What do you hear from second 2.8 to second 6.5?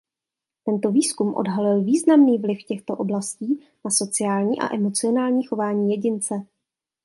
oblastí na sociální a emocionální chování jedince.